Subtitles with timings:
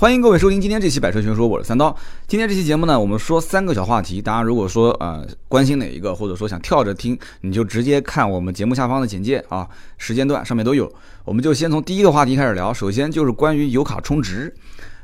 [0.00, 1.92] 欢迎各位收听今天这期《百车全说》，我是三刀。
[2.28, 4.22] 今天这期节目呢，我们说三个小话题。
[4.22, 10.88] 大家如果说呃关心哪一个，或者说想跳着听，你就直接看我们节目下方的简介啊，时间段上面都有。
[11.24, 12.72] 我们就先从第一个话题开始聊。
[12.72, 14.54] 首先就是关于油卡充值，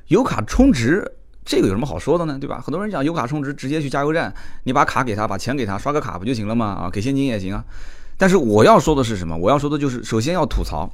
[0.07, 1.05] 油卡充值
[1.45, 2.39] 这个有什么好说的呢？
[2.41, 2.63] 对吧？
[2.65, 4.33] 很多人讲油卡充值，直接去加油站，
[4.63, 6.67] 你把卡给他，把钱给他，刷个卡不就行了吗？
[6.67, 7.65] 啊，给现金也行啊。
[8.17, 9.37] 但是我要说的是什么？
[9.37, 10.89] 我要说的就是首先要吐槽，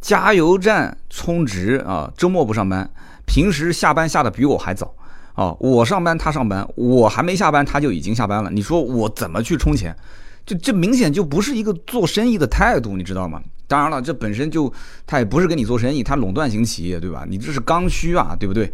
[0.00, 2.88] 加油站充值啊，周末不上班。
[3.26, 4.94] 平时下班下的比我还早，
[5.34, 8.50] 啊，我上班他上班，我还没下班他就已经下班了。
[8.50, 9.96] 你说我怎么去充钱？
[10.44, 13.40] 就这明显就不是一个做生意的态度，你知道吗？
[13.68, 14.70] 当然了，这本身就
[15.06, 17.24] 他也不是跟你做生意，他垄断型企业，对吧？
[17.28, 18.70] 你这是刚需啊，对不对？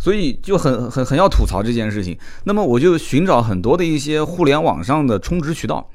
[0.00, 2.16] 所以就很很很要吐槽这件事情。
[2.44, 5.86] 那么我就寻找很多的一些互联网上的充值渠道，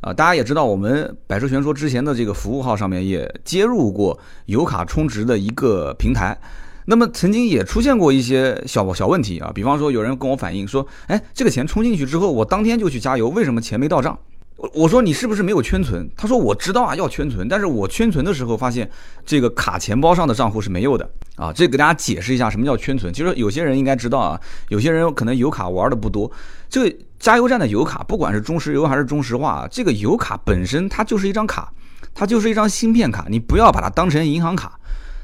[0.00, 6.36] 啊，大家也知道，我们百车全说之前的这个服务号上面也接入过油卡充值的一个平台。
[6.84, 14.18] 那么曾经也出现过一些小小问题啊，比方说有人跟我反映说，哎，这个钱充进去之后，我当天就去加油，为什么钱没到账？
[14.56, 16.08] 我我说你是不是没有圈存？
[16.16, 18.88] 他说我知道啊，要圈存，但是我圈存的时候发现
[19.26, 21.52] 这个卡钱包上的账户是没有的啊。
[21.52, 23.12] 这给大家解释一下什么叫圈存。
[23.12, 26.30] 其实有些人应该知道啊，有些人可能油卡玩的不多。
[26.68, 31.72] 这个加油站的油卡，不管是中石油还是中石化，这个油卡本身它就是一张卡，
[32.14, 34.78] 它就是一张芯片卡，你不要把它当成银行卡，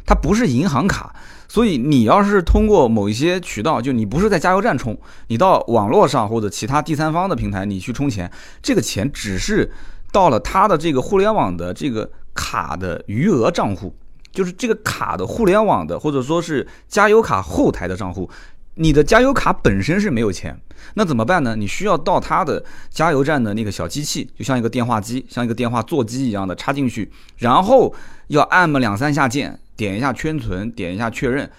[0.04, 1.14] 它不是银行卡。
[1.48, 4.94] 所以你要是通过某一些渠道，就你不是在加油站充，
[5.28, 8.30] 你到网络上或者其他第三方的平台，你去充钱，
[8.62, 9.70] 这个钱只是
[10.12, 13.94] 到了他的这个互联网的这个卡的余额账户，
[14.30, 18.28] 就是这个卡的互联网的或者说是加油卡后台的账户，
[18.74, 20.54] 你的加油卡本身是没有钱，
[20.94, 21.56] 那怎么办呢？
[21.56, 27.94] 你需要到他的加油站的那个小机器，就像一个电话机，像一个电话座机一样的插进去，然后
[28.26, 29.58] 要按么两三下键。
[29.78, 31.50] 点一下圈存，点一下确认，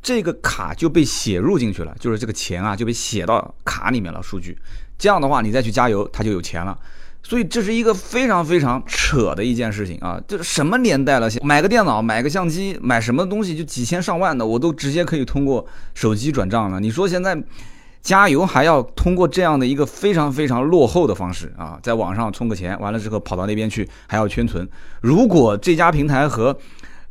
[0.00, 4.22] 这个卡就被写入进去了，就是这个钱啊就被写到卡里面了。
[4.22, 4.56] 数据
[4.96, 6.78] 这样的话，你再去加油，它就有钱了。
[7.22, 10.22] 所以这是一个非常非常扯的一件事情啊！
[10.28, 11.28] 这什么年代了？
[11.42, 16.78] 买个电脑，买个相机，买什么东西就几千上万的，我都直接可以通过手机转账了。
[16.78, 17.36] 你说现在
[18.00, 24.68] 加油还要通过这样的一个非常非常落后的方式啊，在网上充个钱，完了之后跑到那边去还要圈存。
[25.00, 26.56] 如果这家平台和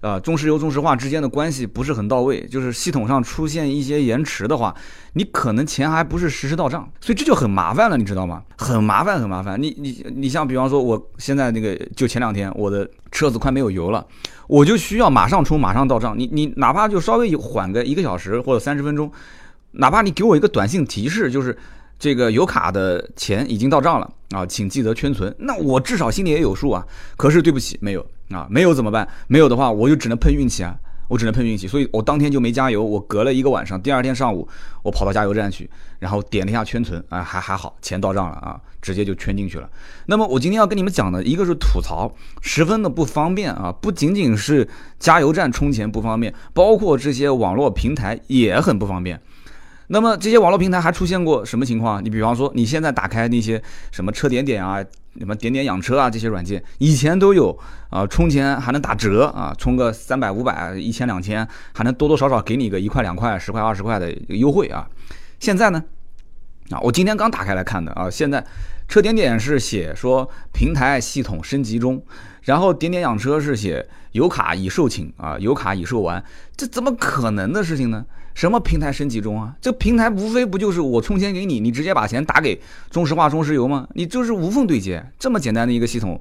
[0.05, 4.71] 呃，中石油、中石化之间的关系不是很到位，就是系统上出现一些延迟的话，
[5.13, 8.43] 你可能钱还不是实时到账，所以这就很麻烦了，你知道吗？
[8.55, 9.59] 很麻烦，很麻烦。
[9.59, 14.05] 你你你像比方说，我现在那个就前两天我的车子快没有油了，
[14.47, 16.15] 我就需要马上充，马上到账。
[16.15, 19.11] 你你哪怕就稍微缓个一个小时或者三十分钟，
[19.71, 21.57] 哪怕你给我一个短信提示，就是
[21.97, 26.85] 这个油卡的钱已经到账了啊，请记得圈存，那我至少心里也有数啊。
[27.17, 28.05] 可是对不起，没有。
[28.31, 29.07] 啊，没有怎么办？
[29.27, 30.75] 没有的话，我就只能碰运气啊，
[31.07, 31.67] 我只能碰运气。
[31.67, 34.47] 所以我当天就没加油，我隔了一个晚上，第二天上午
[34.81, 35.69] 我跑到加油站去，
[35.99, 39.69] 然后点了一下圈存，啊，还还好，钱到账了啊，直接就圈进去了。
[40.07, 49.21] 那么我今天要跟你们讲的一个是吐槽，十分的不方便啊，不仅仅是加油站充钱不方便，包括这些网络平台也很不方便。
[49.87, 52.03] 那么这些网络平台还出现过什么情况？
[52.03, 53.61] 你比方说你现在打开那些
[53.91, 54.83] 什么车点点啊。
[55.19, 57.57] 什么点点养车啊，这些软件以前都有
[57.89, 64.87] 啊，充钱还能打折啊，充个三百、五百、一千、两千，还能多多少少给你个一块、两块、十块、二十块的优惠啊。
[65.39, 65.83] 现在呢，
[66.69, 68.45] 啊，我今天刚打开来看的啊，现在
[68.87, 72.03] 车点点是写说平台系统升级中，
[72.43, 76.23] 然后点点养车是写油卡已售罄啊，油卡已售完，
[76.57, 78.05] 这怎么可能的事情呢？
[78.35, 79.55] 什么平台升级中啊？
[79.59, 83.87] 这平台无非不就是我充钱给你，你直接把钱打给中石化、中石油吗？
[83.93, 86.19] 你就是无缝对接，这么简单的一个系统，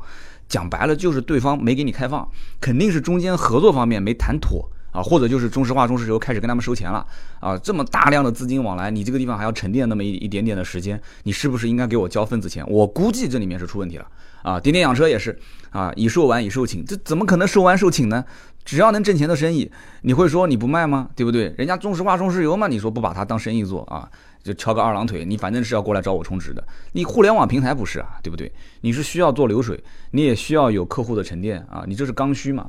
[0.49, 2.27] 讲白了就是对方没给你开放，
[2.61, 7.05] 肯定是中间合作方面没谈妥啊，或者就是中石化、中石油开始跟他们收钱了
[7.41, 7.59] 啊。
[7.59, 12.65] 这么大量的资金往来，你这个地方还要沉淀那么一一点点的时间，你是不是应该给我交份子钱？
[12.69, 14.07] 我估计这里面是出问题了
[14.45, 14.61] 啊。
[14.61, 15.37] 点点养车也是
[15.71, 18.25] 啊，已售完已售罄，这怎么可能售完售罄呢？
[18.65, 19.71] 只要能挣钱的生意，
[20.03, 21.11] 你会说你不卖吗？
[21.15, 21.55] 对不对？
[21.59, 24.09] 人家中石化、中石油嘛，你说不把它当生意做啊？
[24.43, 26.63] 就翘个二郎腿，你反正是要过来找我充值的。
[26.93, 28.19] 你互联网平台不是啊？
[28.23, 28.51] 对不对？
[28.83, 32.69] 你是需要做流水，你也需要有客户的沉淀啊，你这是刚需嘛？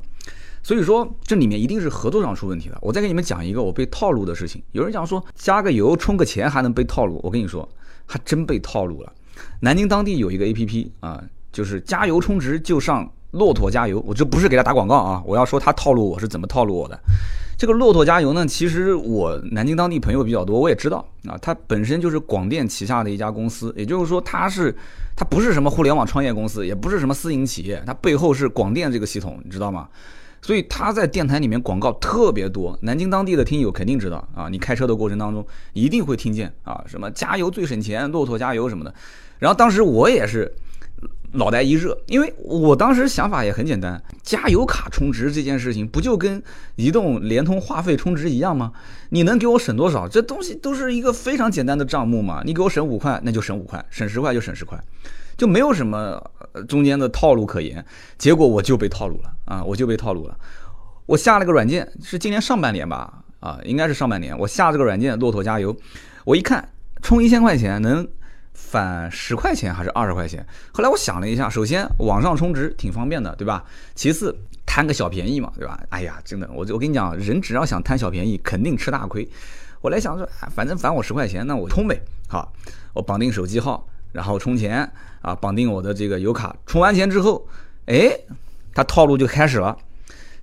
[0.62, 2.78] 所以说这里面一定是合作上出问题了。
[2.82, 4.62] 我再给你们讲一个我被套路的事情。
[4.72, 7.68] 有人讲说加个油充个钱还能被套路，我跟你说
[8.06, 9.12] 还真被套路了。
[9.60, 11.22] 南京当地有一个 APP 啊，
[11.52, 13.10] 就是加油充值就上。
[13.32, 15.22] 骆驼加油，我这不是给他打广告啊！
[15.26, 16.98] 我要说他套路我是怎么套路我的。
[17.58, 21.36] 这个骆驼加油呢，其实我南京当地朋友比较多，我也知道啊。
[21.40, 24.74] 它本身就是广电旗下的一家公司，也就是说它是
[25.16, 29.88] 它不是什么互联网创业公司，也不是什么私营企业，它背后是广电这个系统，你知道吗？
[30.42, 32.78] 所以他在电台里面广告特别多。
[32.82, 38.94] 南京当地的听友肯定知道啊，你开车的过程当中一定会听见啊，什么加油最省钱，骆驼加油什么的。
[39.38, 40.54] 然后当时我也是。
[41.32, 46.42] 脑袋一热，因为我当时想法也很简单，加油卡充值这件事情不就跟
[46.76, 48.72] 移动、联通话费充值一样吗？
[49.10, 50.08] 你能给我省多少？
[50.08, 52.42] 这东西都是一个非常简单的账目嘛。
[52.44, 54.78] 你给我省五块，那就省五块；省十块就省十块，
[55.36, 56.22] 就没有什么
[56.66, 57.84] 中间的套路可言。
[58.16, 59.62] 结果我就被套路了啊！
[59.62, 60.36] 我就被套路了。
[61.06, 63.22] 我下了个软件，是今年上半年吧？
[63.40, 64.36] 啊，应该是上半年。
[64.38, 65.76] 我下这个软件，骆驼加油。
[66.24, 66.68] 我一看，
[67.02, 68.06] 充一千块钱能。
[68.56, 70.44] 返十块钱还是二十块钱？
[70.72, 73.62] 后来我想了一下，首先网上充值挺方便的，对吧？
[73.94, 75.78] 其次贪个小便宜嘛，对吧？
[75.90, 79.28] 哎呀，真的，我我跟你讲，人只要想贪小便宜，肯定吃大亏。
[79.82, 82.00] 我来想说，反正返我十块钱，那我充呗。
[82.26, 82.50] 好，
[82.94, 86.56] 我绑定手机号，然后充钱啊，绑定我的这个油卡。
[86.66, 87.46] 充完钱之后，
[87.84, 88.18] 哎，
[88.74, 89.76] 他套路就开始了。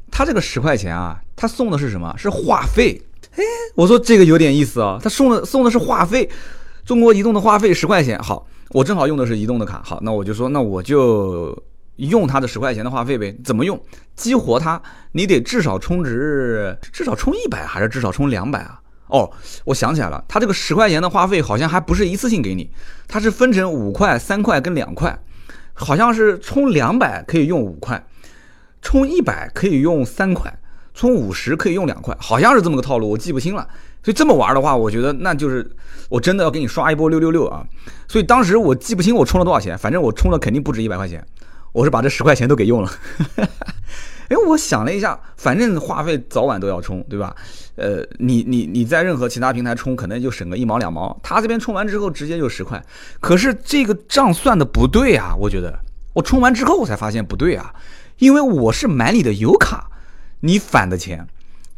[0.10, 2.16] 他这个十块钱啊，他送的是什么？
[2.18, 3.02] 是话费。
[3.36, 3.44] 哎，
[3.76, 6.30] 我说这个有点意思啊，他送的送的是话费。
[6.86, 11.58] 中国移动的话费十块钱，好，我正好用的是移动的卡，好，那我就说，那我就
[11.96, 13.34] 用它的十块钱的话费呗。
[13.44, 13.82] 怎么用？
[14.16, 14.82] 激活它，
[15.14, 18.80] 你得至少充值，至少充一百还是至少充两百啊？
[19.08, 19.32] 哦，
[19.64, 22.70] 我想起来了，它这个十块钱的话费好像还不是一次性给你，
[23.08, 25.18] 它是分成五块、三块跟两块，
[25.74, 28.04] 好像是充两百可以用五块，
[28.82, 30.52] 充一百可以用三块，
[30.94, 33.68] 充五十可以用两块，好像是这么个套路，我记不清了。
[34.04, 35.66] 所以这么玩的话，我觉得那就是
[36.10, 37.66] 我真的要给你刷一波六六六啊！
[38.08, 41.26] 所以当时我记不清我充了多少钱，反正我充了肯定不止一百块钱，
[41.72, 42.92] 我是把这十块钱都给用了。
[44.30, 47.36] 哎，我想了一下，反正话费早晚都要充，对吧？
[47.76, 52.84] 呃，你你你在任何其他平台充，可能就省个一毛两毛，他这边充完之后直接就十块。
[53.20, 55.34] 可是这个账算的不对啊！
[55.40, 55.80] 我觉得
[56.14, 57.74] 我充完之后我才发现不对啊，
[58.18, 59.90] 因为我是买你的油卡，
[60.42, 61.28] 你返的钱。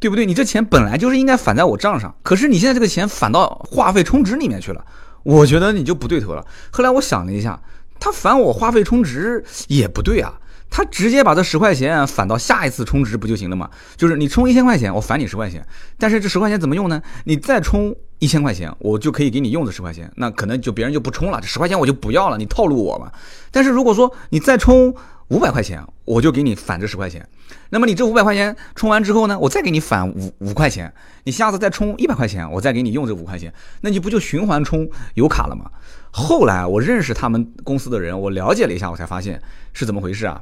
[0.05, 0.23] 对不对？
[0.23, 4.85] 你这钱本来就是应该返在我账上，可是你现在这个钱返到话费充值里面去了，
[5.23, 6.45] 我觉得你就不对头了。
[6.69, 7.59] 后来我想了一下，
[7.99, 10.31] 他返我话费充值也不对啊，
[10.69, 13.67] 他直接把这十块钱返到下一次充值不就行了吗？
[13.97, 15.65] 就是你充一千块钱，我返你十块钱，
[15.97, 17.01] 但是这十块钱怎么用呢？
[17.23, 23.11] 你再充一千块钱，我就可以给你用这十块钱，那可能就别人就不充了，这十块钱我就不要了，你套路我嘛。
[23.49, 24.93] 但是如果说你再充，
[25.29, 27.27] 五百块钱，我就给你返这十块钱。
[27.69, 30.93] 那么你这五百块钱充完之后呢，我再给你返五五块钱。
[31.23, 33.51] 你下次再充一百块钱，我再给你用这五块钱，
[33.81, 35.69] 那你不就循环充油卡了吗？
[36.11, 39.41] 后来我认识他们公司的人，我了解了一下，我才发现
[39.73, 40.41] 是怎么回事啊？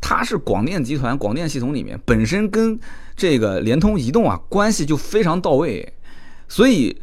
[0.00, 2.78] 他是广电集团广电系统里面本身跟
[3.16, 5.92] 这个联通、移动啊关系就非常到位，
[6.48, 7.00] 所以。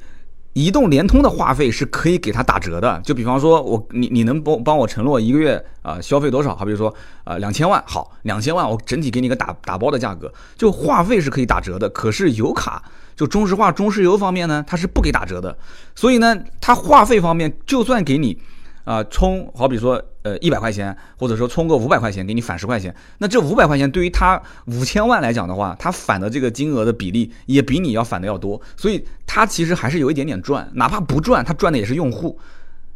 [0.54, 6.56] 移动、联通的话费是可以给他打折的，就比方说，我你你能帮帮我承诺一个月啊消费多少？
[6.56, 11.90] 好比如说啊两千万，好两千万，我整体给你个打打包的价格，就话费是可以打折的。
[11.90, 12.84] 可是油卡
[13.16, 15.58] 就中石化、中石油方面呢，它是不给打折的，
[15.96, 18.38] 所以呢，它话费方面就算给你。
[18.86, 22.96] 啊，充好比说，呃，一百块钱，或者说充个五百块钱，给你返十块钱。
[23.18, 32.40] 那这五百块钱对于他五千万来讲的话，他返的这个金额的比例也比你要返的要多，所以他其实还是有一点点赚，哪怕不赚，他赚的也是用户。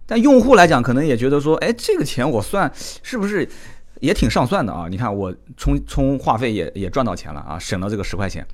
[0.05, 2.71] 但用户来讲，可能也觉得说，哎，这个钱我算
[3.03, 3.47] 是不是
[3.99, 4.87] 也挺上算的啊？
[4.89, 8.45] 你看我充充话费也也赚到钱了啊，省了这个十块钱。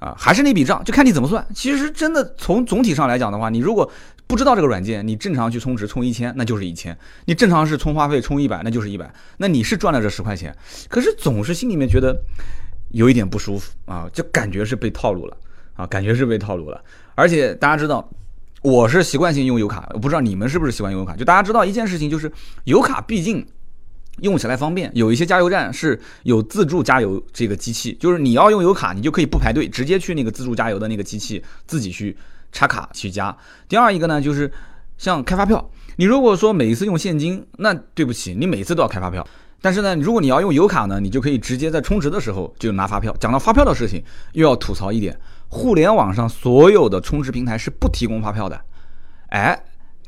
[0.00, 1.44] 啊，还是那笔账，就看你怎么算。
[1.52, 3.90] 其实真的从总体上来讲的话，你如果
[4.28, 6.94] 不知道这个软件，你正常去充值充一千，那就是一千；
[7.24, 9.12] 你正常是充话费充一百，那就是一百。
[9.38, 10.54] 那你是赚了这十块钱，
[10.88, 12.16] 可是总是心里面觉得
[12.90, 15.36] 有一点不舒服啊，就感觉是被套路了
[15.74, 16.80] 啊，感觉是被套路了。
[17.14, 18.08] 而且大家知道，
[18.62, 21.16] 我是习惯性用油卡，我不知道你们是不是习惯用油卡。
[21.16, 22.30] 就大家知道一件事情，就是
[22.64, 23.44] 油卡毕竟。
[24.20, 32.16] 用起来方便，有一些加油站是有自助加油这个机器，就是你要用油卡，你就可以不排队，直接去那个自助加油的那个机器自己去
[32.58, 33.36] 插卡去加。
[33.68, 34.52] 第二一个呢，就是
[34.96, 39.24] 像开发票，你如果说每一次用现金，那对不起，你每次都要开发票。
[39.60, 43.14] 但是呢，如果你要用油卡呢，你就可以直接在充值的时候就拿发票。
[43.20, 48.60] 讲到发票的事情，又要吐槽一点，互联网上所有的充值平台是不提供发票的，
[49.28, 49.56] 哎。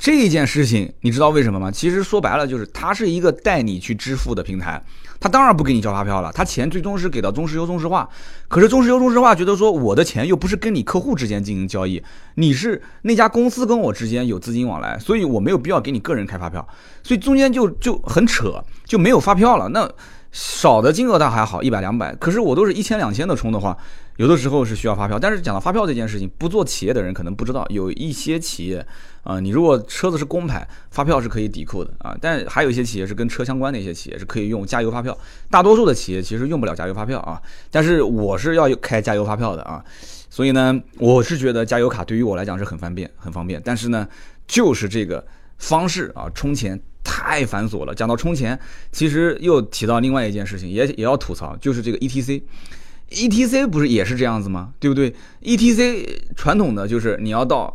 [0.01, 1.71] 这件事情你知道为什么吗？
[1.71, 4.83] 其实说白了就是它是一个带你去支付的平台，
[5.21, 8.09] 它当然不给你交发票了，它钱最终是给到中石油、中石化。
[8.49, 12.03] 可是中石油、中石化觉得说我的钱又不是跟你客户之间进行交易，
[12.37, 16.67] 你是那家公司跟我之间有资金往来，所以我没有必要给你个人开发票，
[17.03, 19.69] 所以中间就就很扯，就没有发票了。
[19.69, 19.87] 那
[20.33, 22.15] 少的金额倒还好，一百两百。
[22.15, 23.77] 可是我都是一千两千的充的话，
[24.17, 25.19] 有的时候是需要发票。
[25.19, 28.87] 但是讲到发票这件事情，不做企业的人可能不知道，有一些企业
[29.23, 32.17] 啊，你如果车子是公牌，发票是可以抵扣的啊。
[32.21, 35.17] 但还有一些企业是跟车相关的一些企业是可以用加油发票。
[35.51, 37.41] 大多数的企业其实用不了加油发票啊。
[37.71, 39.85] 但是我是要开加油发票的啊，
[40.29, 43.61] 所以呢，我是觉得加油卡对于我来讲是很方便，很方便。
[43.65, 44.09] 但是呢，
[44.47, 45.27] 就是这个
[45.59, 46.81] 方式啊，充钱。
[47.03, 47.95] 太繁琐了。
[47.95, 48.57] 讲到充钱，
[48.93, 54.75] 其实又提到另外一件事情，也也要吐槽，就是这个 E T C，E T C 不是也是这样子吗？
[54.79, 57.75] 对不对？E T C 传统的就是你要到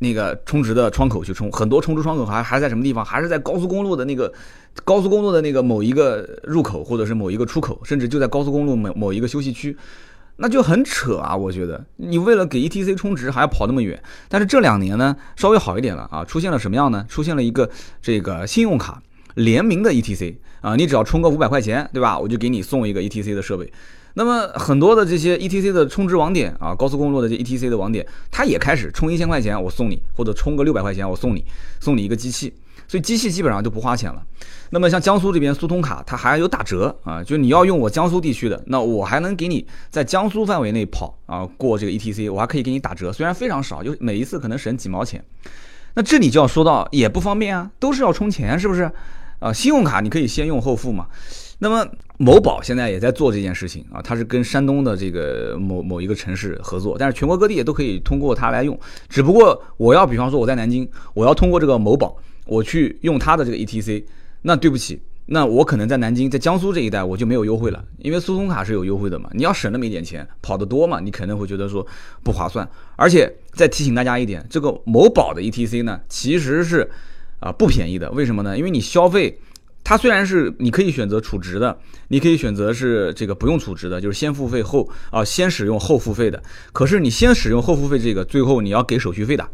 [0.00, 3.04] 那个充值的窗口去充，很多充值窗口还还在什么地方？
[3.04, 4.32] 还是在高速公路的那个
[4.84, 9.76] 高速公路的那个某一个入口，或者是某一个出口，甚至就在高速公路某某一个休息区。
[10.42, 11.36] 那就很扯啊！
[11.36, 14.02] 我觉得你为了给 E T C 充值还要跑那么远。
[14.26, 17.04] 但是这两年呢，稍微好一点了啊，出现了什么样呢？
[17.10, 17.68] 出现了一个
[18.00, 19.02] 这个信用卡
[19.34, 22.18] 联名的 E T C 啊，你只要充个五百块钱，对吧？
[22.18, 23.70] 我就给你送一个 E T C 的设备。
[24.20, 31.42] 那么很多的这些 E T C 的充值网点啊，高速公路的这 E T C 的网点，它也开始充一千块钱我送你，或者充个六百块钱我送你，
[31.80, 32.52] 送你一个机器。
[32.86, 34.22] 所以机器基本上就不花钱了。
[34.68, 45.24] 那么像江苏这边苏通卡，它还有打折啊，就你要用我江苏地区的，那我还能给你在江苏范围内跑啊，过这个 ETC，我还可以给你打折，虽然非常少，就每一次可能省几毛钱。
[45.94, 48.90] 那这里就要说到也不方便啊，都是要充钱，是不是？
[49.38, 51.06] 啊，信用卡你可以先用后付嘛。
[51.60, 51.86] 那么
[52.16, 58.76] 某宝现在也在做这件事情啊，它是跟山东的这个某某一个城市合作，但是全国各地也都可以通过它来用。
[59.08, 62.16] 只不过我要比方说我在南京，我要通过这个某宝。
[62.46, 64.02] 我去用它的这个 ETC，
[64.42, 69.30] 那对不起，那我可能在南京，在江苏这一带我就没有优惠了，因为苏通卡是有优惠的嘛。
[69.34, 71.86] 你要省那么一点钱，跑得多嘛，你可能会觉得说
[72.24, 72.68] 不划算。
[72.96, 76.90] 而且再提醒大家一点，这个某宝的 ETC 呢，其实是
[77.38, 78.10] 啊不便宜的。
[78.10, 78.58] 为什么呢？
[78.58, 79.38] 因为你消费，
[79.82, 81.76] 它虽然是你可以选择储值的，
[82.08, 86.42] 你可以选择是这个不用储值的，就是先付费后啊先使用后付费的。
[86.72, 89.48] 可是你先使用后付费这个，最后你要给手续费的，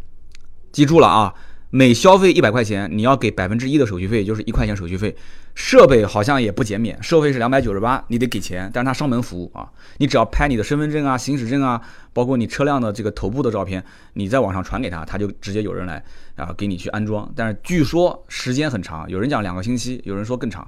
[0.73, 1.33] 记住了啊。
[1.76, 5.14] 每消费一百块钱，你要给百分之一的手续费，就是一块钱手续费。
[5.54, 8.71] 设备好像也不减免，收费是两百九十八，你得给钱。
[8.73, 11.78] 但是它上门服务啊，你只要拍你的身份证啊、行驶证啊，
[12.14, 16.02] 包括你车辆的这个头部的照片，你在网上传给他，他就直接有人来
[16.37, 17.30] 啊给你去安装。
[17.37, 20.66] 但是据说时间很长，有人讲两个星期，有人说更长。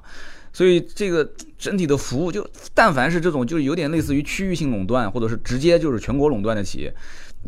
[0.52, 6.94] 所以这个整体的服务，就但凡是这种，就是有点类似于区域性垄断，或者是直接就是全国垄断的企业。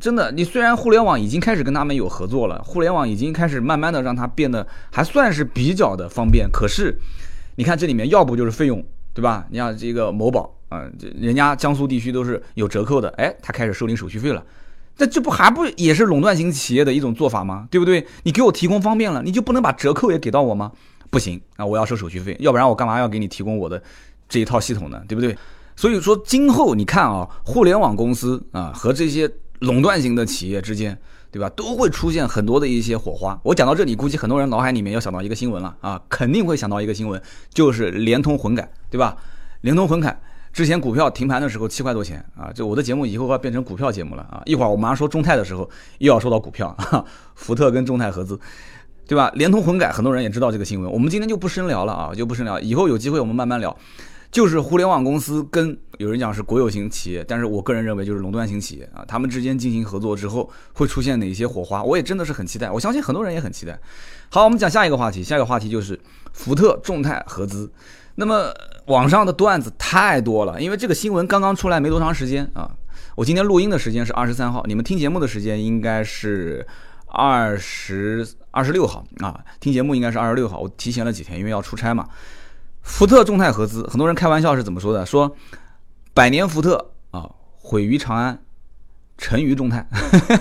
[0.00, 6.98] 真的，你虽然互联网已经开始跟他们有合作了，互联网已经开始慢慢的让它变得还算是比较的方便，可是，
[7.56, 9.46] 你看这里面要不就是费用，对吧？
[9.50, 10.84] 你像这个某宝啊，
[11.20, 14.42] 人家江苏地区都是有折扣的，哎，他开始收你手续费了，
[14.96, 17.68] 那这不还不也是垄断型企业的一种做法吗？
[17.70, 18.06] 对不对？
[18.22, 20.72] 你给我提供方便了，你就不能把折扣也给到我吗？
[21.10, 23.82] 不行啊，我要收手续费，要不然我干嘛要给你提供我的
[24.28, 25.02] 这一套系统呢？
[25.06, 25.36] 对不对？
[25.76, 29.30] 所以说今后你看啊，互联网公司啊和这些。
[29.60, 30.98] 垄断型的企业之间，
[31.30, 31.48] 对吧？
[31.50, 33.38] 都会出现很多的一些火花。
[33.42, 37.20] 我讲到这里，估计很多人脑海里面要想到一个新闻了啊，肯定会想到一个新闻，
[37.52, 39.16] 就是联通混改，对吧？
[39.60, 40.20] 联通混改
[40.52, 44.42] 之前股票停盘的时候七块多钱啊，就我的节目以后要变成股票节目了啊。
[44.46, 46.76] 一会儿我马上说中泰的时候，又要说到股票，
[47.34, 48.40] 福特跟中泰合资，
[49.06, 49.30] 对吧？
[49.34, 53.76] 联通混改，很多人也知道这个新闻，我们今天就不深聊了啊，就不深聊，以后有机会我们慢慢聊。
[54.30, 63.78] 就是互联网公司跟有人讲是国有型企业，但是我个人认为就是垄断型企业啊，他们之间进行合作之后会出现哪些火花，我也真的是很期待，我相信很多人也很期待。
[64.28, 65.98] 好，我们讲下一个话题，下一个话题就是
[66.32, 67.70] 福特众泰合资。
[68.14, 68.52] 那么
[68.86, 72.70] 网上的段子太多了，因为这个新闻刚刚出来没多长时间啊，
[73.16, 76.64] 我今天录音的时间是二十三号，你们听节目的时间应该是
[77.06, 82.08] 二十二十六号啊，听节目应该是二十六号，我提前了几天，因为要出差嘛。
[82.82, 85.04] 福特众泰合资，很多人开玩笑是怎么说的？
[85.06, 85.34] 说
[86.12, 88.42] 百年福特啊，毁于长安，
[89.16, 89.86] 沉于众泰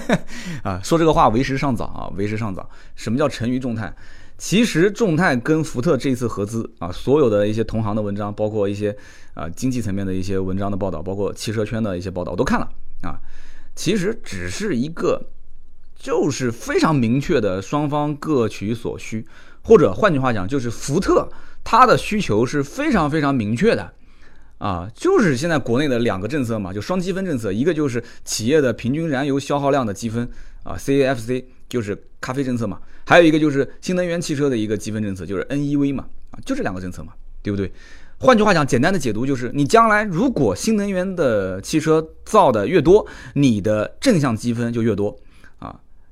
[0.64, 0.80] 啊。
[0.84, 2.70] 说这个话为时尚早啊，为时尚早。
[2.96, 3.94] 什么叫沉于众泰？
[4.38, 8.96] 其实众泰跟福特这次合资啊，所有的一些同行的文章，包括一些
[9.34, 12.68] 啊经济层面的一些文章的报道，包括汽车圈的一些报道，我都看了
[13.04, 13.20] 啊。
[13.76, 15.22] 其实只是一个，
[16.00, 19.28] 就是非常明确的双方各取所需，
[19.62, 21.30] 或者换句话讲，就是福特。
[21.62, 23.94] 它的需求是非常非常明确的，
[24.60, 30.28] 啊，就是现在国内的两个政策嘛，就双积分政策，一个就是企业的平均燃油消耗量的积分
[30.64, 37.12] 啊，CAFC 就是咖啡政策嘛，还有一个就是新能源汽车的一个积分政策，就是 NEV 嘛，啊，就这两个政策嘛，
[37.44, 37.72] 对不对？
[38.18, 45.16] 换句话讲，简单的解读就是，你将来如果新能源的汽车造的越多，你的正向积分就越多，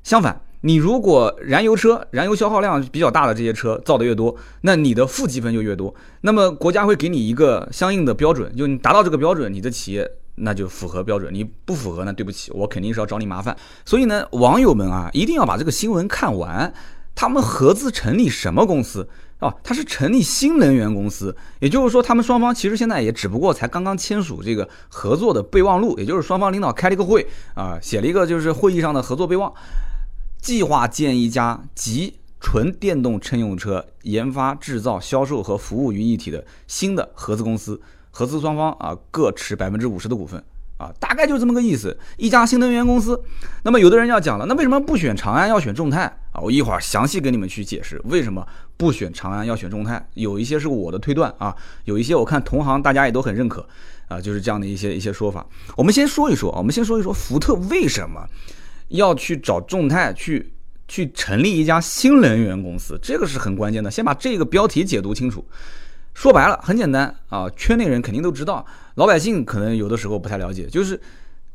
[0.07, 5.93] 相反，你如果燃油车燃油消耗量比较大的这些车造的越多，那你的负积分就越多。
[6.21, 13.53] 那么国家会给你一个相应的标准，就你达到这个标准，你的企业那就符合标准；你不符合，那对不起，我肯定是要找你麻烦。
[13.83, 16.73] 所以呢，网友们啊，一定要把这个新闻看完。
[17.13, 19.09] 他们合资成立什么公司
[19.39, 19.51] 啊？
[19.63, 29.51] 他是成立新能源公司，也就是说，他们双方其实现在也只不过才刚刚签署这个合作的备忘录，也就是双方领导开了一个会啊，写了一个就是会议上的合作备忘，
[30.47, 40.41] 计划建一家集纯电动乘用车研发、制造、销售和服务于一体的新的合资公司，合资双方啊各持百分之五十的股份。
[40.77, 43.21] 啊，大概就这么个意思，一家新能源公司。
[43.63, 46.39] 那么有的人要讲了，那为什么不选长安，要选众泰啊？
[46.39, 50.07] 我一会儿详细跟你们去解释为什么不选长安，要选众泰。
[50.13, 53.67] 有一些是我的推断啊，有一些我看同行大家也都很认可
[54.07, 55.45] 啊，就是这样的一些一些说法。
[55.75, 58.25] 我们先说一说啊，我们先说一说福特为什么
[58.89, 60.53] 要去找众泰去
[60.87, 63.91] 去成立一家新能源公司，这个是很关键的。
[63.91, 65.45] 先把这个标题解读清楚。
[66.13, 68.65] 说白了，很简单啊，圈内人肯定都知道，
[68.95, 70.99] 老百姓可能有的时候不太了解，就是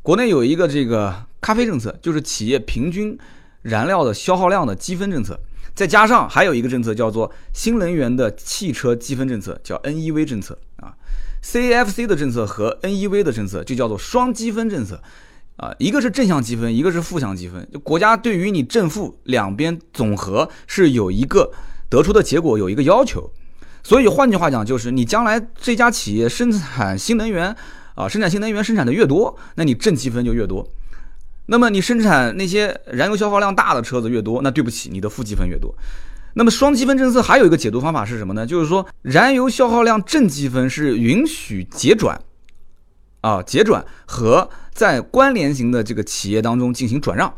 [0.02, 3.18] 国内有一个这个咖啡政策，就是企业平均
[3.62, 5.36] 燃料的消耗量的积分政策，
[5.74, 10.94] 再加上还有一个政策叫做新能源的汽车积分政策，叫 NEV 政策啊
[11.42, 15.02] CFC 的政策和 NEV 的政策就叫做双积分政策
[15.62, 21.52] 啊，一个是正向积分，一个是负向积分，就国家对于你正负两边总和是有一个
[21.88, 23.30] 得出的结果有一个要求。
[23.84, 27.54] 所以换句话讲，就是你将来这家企业生产新能源，
[27.94, 30.68] 啊，生产新能源生产的越多，那你正积分就越多。
[31.46, 35.72] 那么你生产那些燃油消耗量大的车子越多，那对不起，你的负积分越多。
[36.34, 38.44] 那么双积分政策还有一个解读方法是什么呢？
[38.44, 42.20] 就是说燃油消耗量正积分是允许结转，
[43.22, 47.32] 啊，结转和在关联型的这个企业当中进行转让，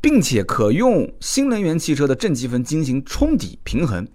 [0.00, 4.06] 并且可用新能源汽车的正积分进行冲抵平衡。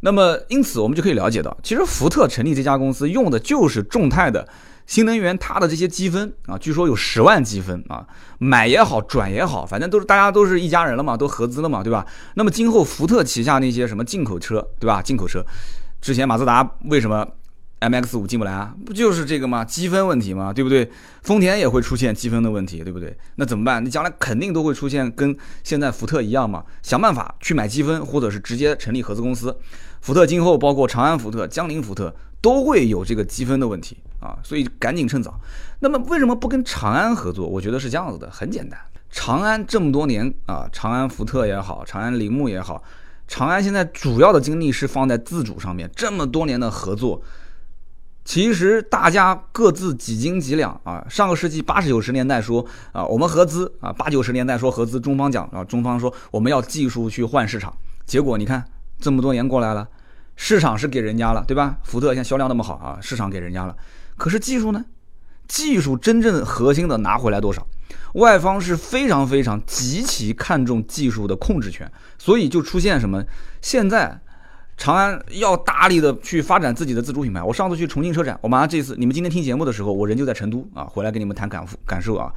[0.00, 4.48] 那么，因此我们就可以了解到，其实福特成立这家公司用的就是众泰的
[4.84, 8.04] 新能源，它的这些积分啊，据说有十万积分啊，
[8.38, 12.04] 买也好，转也好，反正都是大家都是一家人了嘛，都合资了嘛，对吧？
[12.34, 15.00] 那么今后福特旗下那些什么进口车，对吧？
[15.00, 15.44] 进口车，
[16.00, 17.24] 之前马自达为什么
[17.82, 19.64] ？M X 五进不来啊，不就是这个吗？
[19.64, 20.52] 积分问题吗？
[20.52, 20.88] 对不对？
[21.22, 23.16] 丰田也会出现积分的问题，对不对？
[23.34, 23.84] 那怎么办？
[23.84, 29.56] 你将来肯定都会出现跟现在福特一样嘛，想办法去买积分，或者是直接成立合资公司。
[30.00, 35.34] 福特今后包括长安福特、江铃福特都会有这个积分的问题啊，所以赶紧趁早。
[35.80, 37.48] 那么为什么不跟长安合作？
[37.48, 38.78] 我觉得是这样子的，很简单。
[39.10, 42.80] 长安这么多年啊，长安福特也好，长安铃木也好，
[43.26, 47.20] 长安现在主要的精力是放在自主上面，这么多年的合作。
[48.24, 51.04] 其实大家各自几斤几两啊？
[51.10, 57.76] 上个世纪八十九十年代说啊，我们合资啊，八九十年代说合资，中方讲啊，中方说我们要技术去换市场。
[58.06, 58.64] 结果你看
[59.00, 59.88] 这么多年过来了，
[60.36, 61.78] 市场是给人家了，对吧？
[61.82, 63.76] 福特现在销量那么好啊，市场给人家了。
[64.16, 64.84] 可是技术呢？
[65.48, 67.66] 技术真正核心的拿回来多少？
[68.14, 73.24] 外方是非常非常极其看重技术的控制权，所以就出现什么
[73.60, 74.20] 现在。
[74.82, 77.40] 长安要大力的去发展自己的自主品牌。
[77.40, 82.32] 我上次去重庆车展，我马上这次你们今天听节目的时候，我人就在成都啊，回来跟你们谈感感受啊。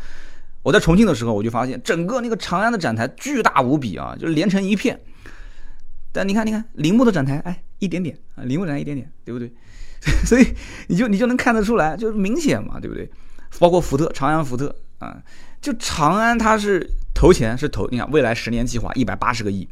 [0.61, 4.99] 我在重庆的时候，我就发现整个那个长安的展台巨大无比啊，就是连成一片。
[6.11, 9.51] 但你看，你看铃木的展台，哎，一点点啊，铃木展一点点，对不对？
[10.23, 10.45] 所以
[10.85, 13.09] 你就你就能看得出来，就是明显嘛，对不对？
[13.57, 15.17] 包括福特，长安福特啊，
[15.59, 19.67] 就长安它是投钱是投，你看未来十年计划一百八十个亿，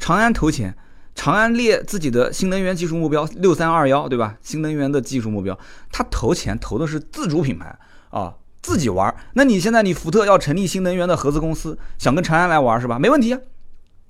[0.00, 0.74] 长安投钱。
[1.16, 4.36] 长安列自己的新能源技术目标六三二幺，对吧？
[4.42, 5.58] 新能源的技术目标，
[5.90, 7.76] 他投钱投的是自主品牌
[8.10, 9.12] 啊，自己玩。
[9.32, 12.98] 那你现在你福特要成立新能源的合资公司，想跟长安来玩是吧？
[12.98, 13.40] 没问题啊，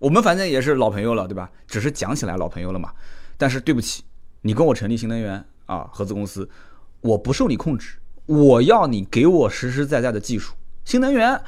[0.00, 1.48] 我们反正也是老朋友了，对吧？
[1.66, 2.90] 只是讲起来老朋友了嘛。
[3.38, 4.02] 但是对不起，
[4.42, 6.48] 你跟我成立新能源啊合资公司，
[7.00, 10.54] 我不受你控制，我要你给我实实在在的技术。
[10.84, 11.40] 新能源，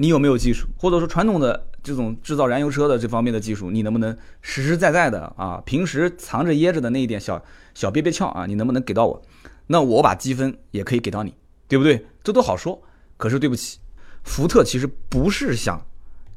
[0.00, 0.66] 你有没有技术？
[0.78, 1.66] 或者说传统的？
[1.82, 5.62] 这种制造燃油车的这方面的技术，你能不能实实在在的啊？
[5.64, 9.22] 平时藏着掖着的那一点小小憋憋窍啊，你能不能给到我？
[9.68, 11.32] 那我把积分也可以给到你，
[11.66, 12.04] 对不对？
[12.22, 12.82] 这都好说。
[13.16, 13.78] 可是对不起，
[14.24, 15.80] 福特其实不是想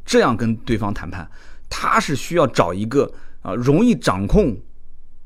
[0.05, 1.29] 这样跟对方谈判，
[1.69, 4.55] 他是需要找一个啊容易掌控、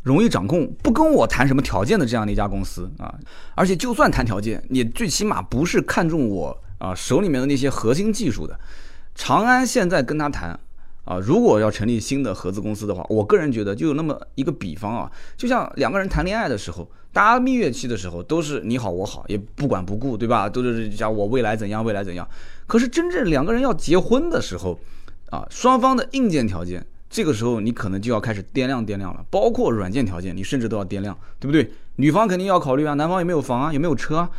[0.01, 3.13] 容易掌控，不跟我谈什么条件的这样的一家公司啊。
[3.53, 8.59] 而且就算谈条件，你最起码不是看中我啊手里面的那些核心技术的。
[9.15, 10.59] 长安现在跟他谈，
[11.03, 20.47] 啊，如果要成立新的合资公司的话，我个人觉得就有那么一个比方啊，就像两个人谈恋爱的时候，大家蜜月期的时候都是你好我好，也不管不顾，对吧？
[20.47, 22.27] 都是讲我未来怎样，未来怎样。
[22.67, 24.79] 可是真正两个人要结婚的时候，
[25.31, 31.71] 啊，双方的硬件条件，这个时候你可能就要开始掂量掂量了，包括软件条件，你甚至都要掂量，对不对？
[31.95, 34.29] 女方肯定要考虑啊，男方有没有房啊，有没有车啊？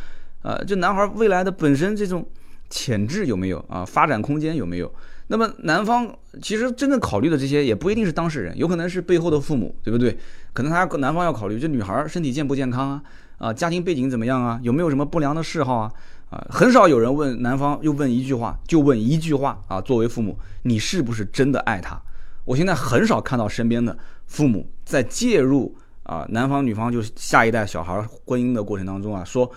[0.41, 2.25] 呃，这男孩未来的本身这种
[2.69, 3.83] 潜质有没有啊？
[3.83, 4.91] 发展空间有没有？
[5.27, 10.17] 那么男方其实真正考虑的这些也不一定是当事人，有可能是背后的父母，对不对？
[10.53, 13.03] 可能他男方要考虑这女孩身体健不健康啊？
[13.37, 14.59] 啊，家庭背景怎么样啊？
[14.63, 15.91] 有没有什么不良的嗜好啊？
[16.31, 19.79] 啊，很少有人问男方又问一句话，就问一句话啊。
[19.79, 22.01] 作为父母，你是不是真的爱他？
[22.45, 29.51] 我现在很少看到身边的父母在介入啊，男方女方就是下一代小孩婚姻的过程当中啊，说。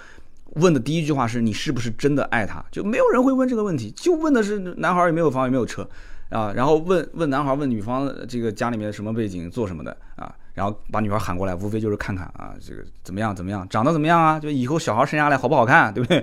[0.56, 2.62] 问的第一句话是你是不是真的爱他？
[2.70, 5.88] 就没有人会问这个问题，就问的是男孩有没有房有没有车
[6.28, 6.52] 啊？
[6.54, 10.34] 然后问问男孩问女方这个家里面什么背景做什么的啊？
[10.52, 14.38] 然后把女孩喊过来，无非就是看看啊这个怎么样怎么样，长得怎么样啊？
[14.38, 16.22] 就以后小孩生下来好不好看，对不对？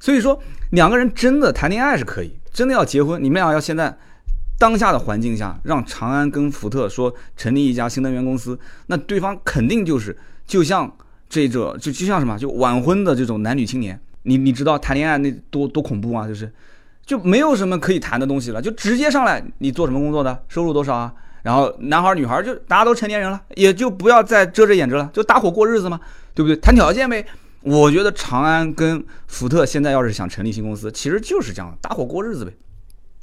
[0.00, 0.36] 所以说
[0.72, 3.96] 两个人真的谈恋爱是可以，真的要结婚，你们俩要现在
[4.58, 10.92] 当下的环境下让长安跟福特说成立一家新能源公司，那对方肯定就是就像。
[11.28, 16.50] 这这就就像什么，就晚婚的这种男女青年，你你知道谈恋爱那多多恐怖啊，就是
[17.04, 21.12] 就没有什么可以谈的东西了，就直接上来你做什么工作的，收入多少啊？
[21.42, 26.00] 然后男孩女孩就大家都成年人了，也就不要再遮着掩着了，就搭伙过日子嘛，
[26.34, 26.56] 对不对？
[26.56, 27.24] 谈条件呗。
[27.62, 32.52] 我觉得长安跟福特现在要是想成立新公司，其实就是这样，搭伙过日子呗。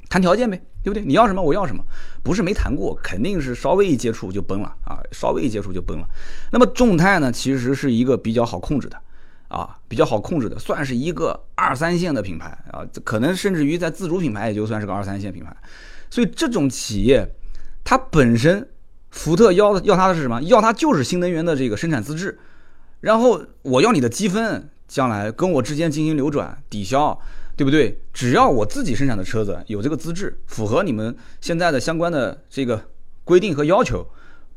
[0.08, 1.04] 谈条件呗，对不对？
[1.04, 1.82] 你要什么我要什么，
[2.22, 6.06] 不是没谈过，肯定是稍微一接触就崩了啊，稍微一接触就崩了。
[6.52, 8.96] 那么众泰呢，其实是一个比较好控制的，
[9.48, 15.52] 啊，比较好控制的，算是一个二三线的品牌啊，可能甚至于在自主品牌也就算是个二三线品牌。
[16.08, 17.28] 所以这种企业，
[17.82, 18.68] 它本身，
[19.10, 20.40] 福特要的要它的是什么？
[20.44, 22.38] 要它就是新能源的这个生产资质，
[23.00, 27.20] 然后我要你的积分，将来跟我之间进行流转抵消。
[27.56, 27.98] 对不对？
[28.12, 32.84] 只要我自己生产的车子有这个资质，符合你们现在的相关的这个
[33.24, 34.06] 规定和要求，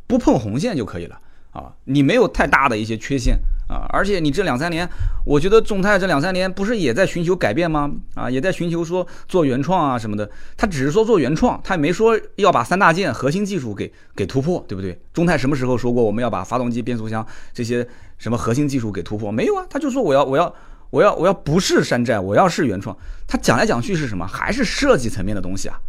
[0.05, 1.17] 不碰红线就可以了
[1.51, 1.73] 啊！
[1.85, 3.87] 你没有太大的一些缺陷啊！
[3.89, 4.87] 而且你这两三年，
[5.25, 7.89] 我觉得众泰这两三年不是也在寻求改变吗？
[8.15, 10.29] 啊，也在寻求说做原创啊什么的。
[10.57, 14.99] 他只是说做原创，他也没说要把三大件核心技术给给突破，对不对？
[15.13, 19.31] 众泰什么时候说过我们要把发动机、变速箱这些什么核心技术给突破？
[19.31, 20.53] 没有啊，他就说我要我要。
[20.89, 22.95] 我要我要不是山寨，我要是原创。
[23.27, 24.25] 他讲来讲去是什么？
[24.25, 25.79] 还是设计层面的东西啊，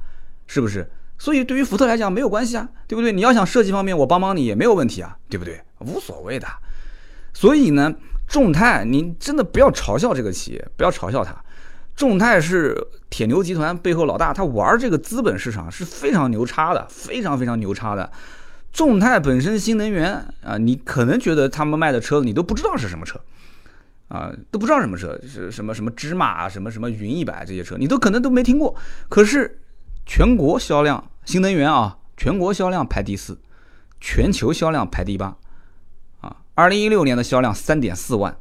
[0.46, 0.90] 是不是？
[1.18, 3.12] 所以对于福特来讲没有关系啊，对不对？
[3.12, 5.60] 你要想设计方面我帮帮你也没有问题啊，对不对？
[5.80, 6.46] 无所谓的。
[7.32, 7.94] 所以呢，
[8.26, 11.34] 众泰，你真的不要嘲笑这个企业，不要嘲笑它。
[11.94, 12.76] 众泰是
[13.10, 18.10] 铁牛集团背后老大，他玩这个资本市场是非常牛叉的，非常非常牛叉的。
[18.72, 23.20] 众泰本身新能源啊，你可能觉得他们卖的车你都不知道是什么车。
[24.10, 28.76] 啊，都不知道什么车是什么什么芝麻啊，什么什么云一百这些车，你都可能都没听过。
[29.08, 29.62] 可是
[30.04, 33.40] 全国销量新能源啊，全国销量排第四，
[34.00, 35.34] 全球销量排第八。
[36.20, 38.36] 啊，二零一六年的销量三点四万。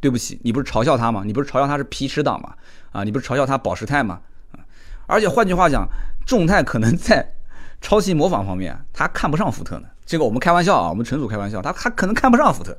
[0.00, 1.24] 对不起，你不是嘲笑他吗？
[1.26, 2.54] 你不是嘲笑他是皮尺党吗？
[2.92, 4.20] 啊，你不是嘲笑他保时泰吗？
[4.52, 4.62] 啊，
[5.08, 5.88] 而且换句话讲，
[6.24, 7.34] 众泰可能在
[7.80, 9.88] 抄袭模仿方面，他看不上福特呢。
[10.06, 12.78] 这个我们开玩笑啊，我们纯属开玩笑，他他可能看不上福特。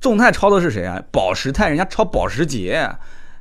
[0.00, 1.02] 众泰抄的是谁啊？
[1.12, 2.90] 保时泰，人家抄保时捷，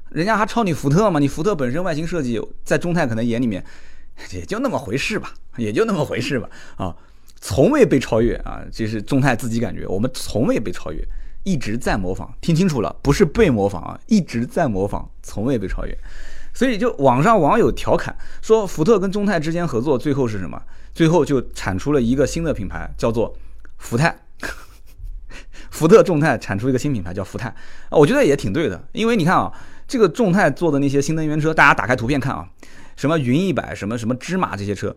[0.09, 1.19] 人家还抄你福特吗？
[1.19, 3.63] 你福特本身外形设计，在众泰可能眼里面
[4.31, 6.49] 也就那么回事吧，也就那么回事吧。
[6.75, 6.95] 啊，
[7.39, 11.01] 从未被超越啊，这是众泰自己感觉，我们从未被超越，
[11.43, 12.29] 一直在模仿。
[12.41, 15.97] 听清楚了，不是被模仿啊，一直在模仿，从未被超越。
[16.53, 20.61] 所以就网上网友调侃说，福特跟众泰之间合作，最后是什么？
[20.93, 23.33] 最后就产出了一个新的品牌，叫做
[23.77, 24.13] 福泰。
[25.71, 27.49] 福特众泰产出一个新品牌叫福泰，
[27.89, 29.51] 啊，我觉得也挺对的，因为你看啊，
[29.87, 32.47] 这个众泰做的那些新能源车，大家打开图片看啊，
[32.95, 34.95] 什么云一百，什么什么芝麻这些车，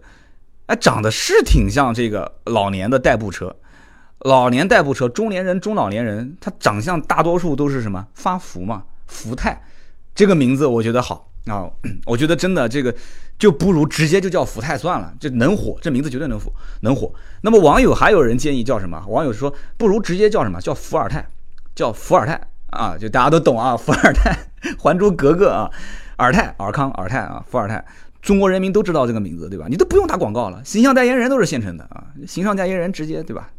[0.66, 3.54] 哎，长得是挺像这个老年的代步车，
[4.20, 9.62] 老年代步车，中年人、中老年人，他长相大多数都是什么发福嘛，福泰，
[10.14, 11.31] 这个名字我觉得好。
[11.46, 11.68] 啊，
[12.06, 12.94] 我觉得真的这个
[13.38, 16.52] 就不如直接就叫福泰算了，这能火，这名字绝对能火，
[16.82, 17.12] 能火。
[17.42, 19.04] 那么网友还有人建议叫什么？
[19.08, 21.26] 网友说不如直接叫什么叫伏尔泰，
[21.74, 24.30] 叫伏尔泰啊，就大家都懂啊，伏尔泰，
[24.78, 25.70] 《还珠格格》啊，
[26.16, 27.84] 尔泰、尔康、尔泰啊，伏尔泰，
[28.20, 29.66] 中国人民都知道这个名字，对吧？
[29.68, 33.50] 你都不用打广告了，形象代言人都是现成的啊，形象代言人直接对吧？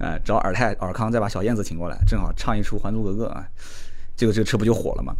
[0.00, 3.46] 呃， 找尔泰、尔康，再把小燕子请过来，正好唱一出《还珠格格》啊，
[4.16, 5.14] 这个这个车不就火了吗？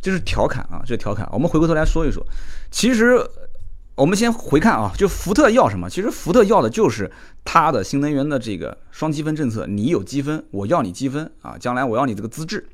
[0.00, 1.28] 就是调侃啊，这是调侃。
[1.32, 2.24] 我们回过头来说一说，
[2.70, 3.18] 其实
[3.94, 5.90] 我们先回看啊，就福特要什么？
[5.90, 7.10] 其实福特要的就是
[7.44, 9.66] 它的新能源的这个双积分政策。
[9.66, 12.64] 你有积分，我要你积分啊，将来我要你这个资质，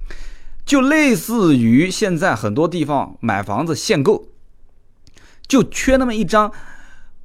[0.66, 4.28] 就类似于现在很多地方买房子限购，
[5.48, 6.52] 就缺那么一张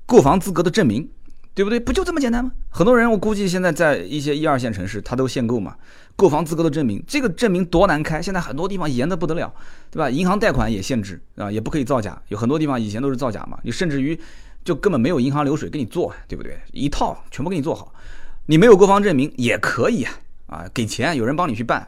[0.05, 1.09] 购房资格的证明，
[1.53, 1.79] 对不对？
[1.79, 2.51] 不就这么简单吗？
[2.69, 5.75] 很多人我估计现在在一些一二线城市，他都限购嘛，
[6.15, 9.51] 购房资格的证明，这个证明多难开，现在很多地方严的不得了，
[9.89, 10.09] 对吧？
[10.09, 14.17] 银行贷款也限制啊，也不可以造假，有很多地方以前都是造假嘛，你甚至于
[14.63, 16.57] 就根本没有银行流水给你做，对不对？
[16.71, 17.91] 一套全部给你做好，
[18.45, 20.13] 你没有购房证明也可以啊，
[20.47, 21.87] 啊，给钱有人帮你去办。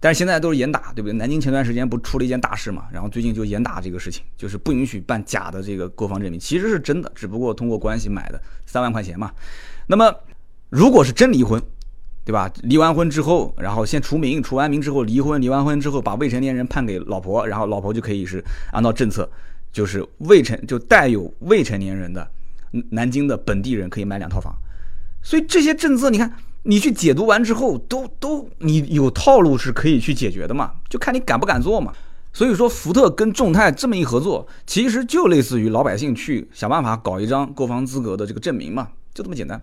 [0.00, 1.14] 但是现在都是严打，对不对？
[1.14, 9.32] 南京前段时间不出了一件大事嘛，然后最近就严打这个事情，就是不允许办假的这个购房证明，其实是真的，只不过通过关系买的三万块钱嘛。
[9.86, 10.14] 那么
[10.70, 11.62] 如果是真离婚，
[12.24, 12.50] 对吧？
[12.62, 19.28] 离完婚之后，然后先除名，除完名之后离婚，离完婚之后把未成年人判给老婆，然后老婆就可以是按照政策，
[19.72, 22.28] 就是未成就带有未成年人的
[22.90, 24.54] 南京的本地人可以买两套房。
[25.22, 26.32] 所以这些政策，你看。
[26.66, 30.72] 你去解读完之后，都都你有套路是可以去解决的嘛？
[30.88, 31.92] 就看你敢不敢做嘛。
[32.32, 39.60] 所以说，福特跟众泰这么一合作，其实就类似于老百姓去想办法搞一张购房资格的这个证明嘛，就这么简单。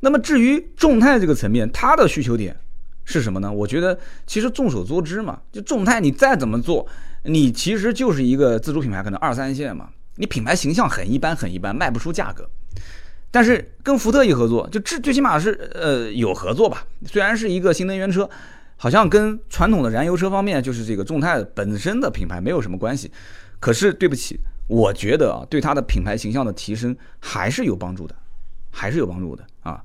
[0.00, 2.56] 那么至于众泰这个层面，它的需求点
[3.04, 3.50] 是什么呢？
[3.50, 6.86] 我觉得其实众所周知嘛，就众泰你再怎么做，
[7.24, 12.48] 你其实就是一个自主品牌，可能二三线嘛，你品牌形象很一般很一般，卖不出价格。
[13.30, 16.86] 但是跟福特一合作，就至最起码是呃有合作吧。
[17.04, 18.28] 虽然是一个新能源车，
[18.76, 23.10] 好像跟传统的燃油车方面，就是这个众泰本身的品牌没有什么关系。
[23.60, 28.14] 可是对不起，我觉得啊，对它的品牌形象的提升还是有帮助的，
[28.78, 29.82] 还是有帮助的啊。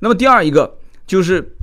[0.00, 0.76] 那么第二一个
[1.06, 1.56] 就是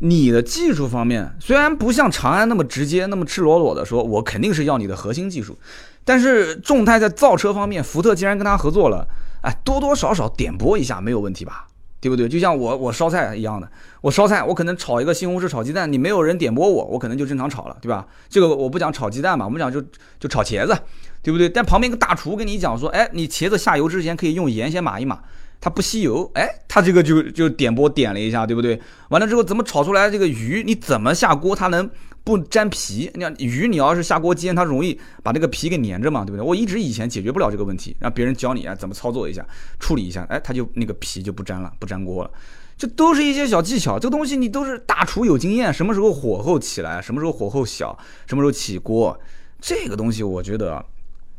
[0.00, 5.58] 你的技术方面，虽然不像长安那么直接、那么赤裸裸的说，我肯定是要你的核心技术，
[6.04, 9.06] 但是众泰在造车方面，福特既然跟他合作了。
[9.42, 11.66] 哎，多多少少点拨一下没有问题吧，
[11.98, 12.28] 对不对？
[12.28, 13.66] 就像我我烧菜一样的，
[14.02, 18.06] 我烧菜我可能炒一个西红柿炒鸡蛋，你没有人点拨我，我可能就正常炒了，对吧？
[18.28, 19.80] 这个我不讲炒鸡蛋嘛，我们讲就
[20.18, 20.76] 就炒茄子，
[21.22, 21.48] 对不对？
[21.48, 25.20] 但旁边一个大厨跟你讲说，哎，你茄子下油之前可以用盐先码一码，
[25.60, 28.80] 它不吸油，哎，它这个就就点拨点了一下，对不对？
[29.10, 30.62] 完了之后怎么炒出来这个鱼？
[30.64, 31.90] 你怎么下锅它能？
[32.22, 36.46] 不粘皮，你看鱼，你要是下锅煎，它容易把这个皮给粘着嘛，对不对？
[36.46, 39.44] 我一直以前解决不了这个问题，让别人教你啊，怎么操作一下，
[39.78, 42.30] 处理一下，哎，它就那个皮就不粘了，不粘锅了。
[42.76, 49.18] 这都是一些小技巧，这个东西你都是大厨有经验，什么时候火候起来，什么时候火候小，什么时候起锅，
[49.58, 50.84] 这个东西我觉得，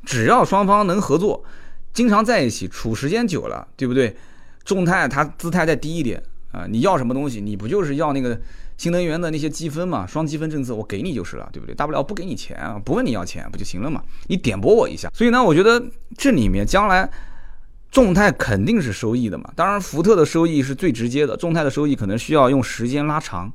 [0.03, 1.43] 只要双方能合作，
[1.93, 4.15] 经常在一起处时间久了，对不对？
[4.63, 8.39] 众泰它姿态再低一点啊，你要什么东西，你不就是要那个？
[8.77, 11.75] 新能源的那些积分嘛，双积分政策我给你就是了，对不对？
[11.75, 14.01] 大不了不给你钱啊，不问你要钱不就行了嘛？
[14.25, 15.07] 你点拨我一下。
[15.13, 15.79] 所以呢，我觉得
[16.17, 17.07] 这里面将来
[17.91, 19.51] 众泰肯定是收益的嘛。
[19.55, 23.53] 当然，福特的收益是最直接的，众泰的收益可能需要用时间拉长。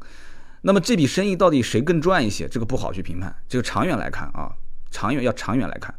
[0.61, 2.47] 那么这笔生意到底谁更赚一些？
[2.47, 3.35] 这个不好去评判。
[3.49, 4.53] 这个长远来看啊，
[4.93, 5.93] 长远要长远来看。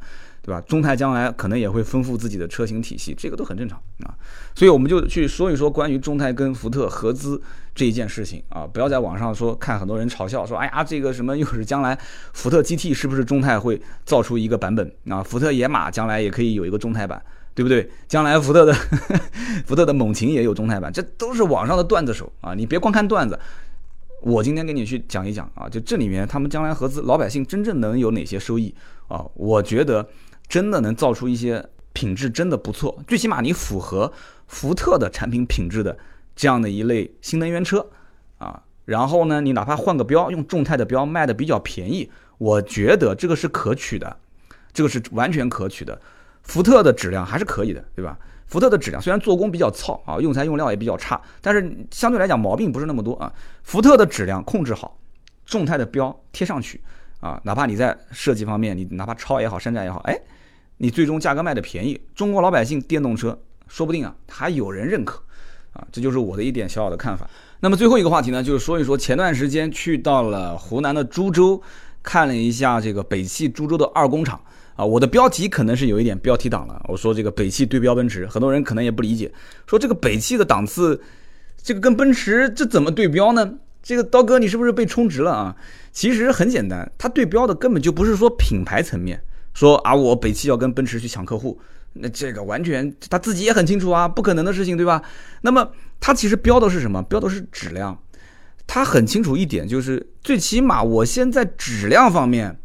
[0.47, 0.61] 对吧？
[0.61, 4.15] 中泰将来可能也会丰富自己的车型体系，这个都很正常啊。
[4.55, 7.41] 所以我们就去说一说关于中泰跟福特合资
[7.75, 8.65] 这一件事情啊。
[8.65, 11.99] 不要在网上说看很多人嘲笑说，哎呀，这个什么又是将来
[12.31, 15.21] 福特 GT 是不是中泰会造出一个版本啊？
[15.21, 17.21] 福特野马将来也可以有一个中泰版，
[17.53, 17.89] 对不对？
[18.07, 18.73] 将来福特的
[19.67, 22.53] 福特的猛禽也有中泰版，这都是网上的段子手啊。
[22.53, 23.37] 你别光看段子，
[24.21, 25.67] 我今天给你去讲一讲啊。
[25.67, 28.73] 就这里面他们将来合资，老百姓真正能有哪些收益
[29.09, 29.25] 啊？
[29.33, 30.07] 我觉得。
[30.47, 34.11] 真的能造出一些品质真的不错，最起码你符合
[34.47, 35.97] 福特的产品品质的
[36.35, 37.85] 这样的一类新能源车
[38.37, 38.63] 啊。
[38.85, 44.17] 然后呢，你哪怕换个标，用众泰的标卖的比较便宜，我觉得这个是可取的，
[44.71, 45.99] 这个是完全可取的。
[46.43, 48.17] 福特的质量还是可以的，对吧？
[48.45, 53.33] 福特的质量虽然做工比较糙啊，用材用料也比较差，但是相对来讲毛病不是那么多啊。
[53.63, 54.97] 福特的质量控制好，
[55.45, 56.79] 众泰的标贴上去
[57.19, 60.17] 啊，哪怕你在设计方面，你哪怕超也好，山寨也好，哎。
[60.77, 63.37] 你最终价格卖的便宜，中国老百姓电动车
[63.67, 65.21] 说不定啊还有人认可，
[65.73, 67.29] 啊，这就是我的一点小小的看法。
[67.59, 71.59] 那么最后一个话题呢，就是说一说前段时间去到了湖南的株洲，
[72.03, 74.39] 看了一下这个北汽株洲的二工厂
[74.75, 74.85] 啊。
[74.85, 79.31] 我的标题可能是有一点标题党了，我说这个北汽对标奔驰，很多人可能也不理解，
[79.65, 81.01] 说这个北汽的档次，
[81.61, 83.55] 这个跟奔驰这怎么对标呢？
[83.81, 85.55] 这个刀哥你是不是被充值了啊？
[85.91, 89.19] 其实很简单，它对标的根本就不是说品牌层面。
[89.57, 91.59] 说啊，我北汽要跟奔驰去抢客户，
[91.93, 95.01] 那这个完全他自己也很清楚啊，不可能的事情，对吧？
[95.41, 95.67] 那么
[95.99, 97.01] 他其实标的是什么？
[97.01, 97.97] 标的是质量。
[98.67, 102.59] 他很清楚一点，就是最起码我先在质量方面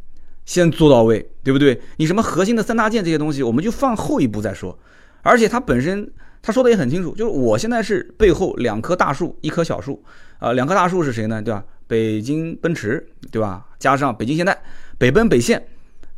[0.44, 1.81] 先做到位，对不对？
[1.96, 4.78] 你什么核心的三大件这些东西，我们就放后一步再说。
[5.22, 10.05] 而且他本身他说的也很清楚，就是我现在是背后两棵大树，一棵小树，
[10.38, 11.40] 啊，两棵大树是谁呢？
[11.40, 11.64] 对吧？
[11.87, 13.64] 北京奔驰，对吧？
[13.78, 14.62] 加上北京现代、
[14.98, 15.64] 北奔、北线。